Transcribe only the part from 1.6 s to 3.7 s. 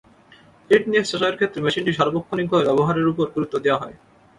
মেশিনটি সার্বক্ষণিকভাবে ব্যবহারের ওপর গুরুত্ব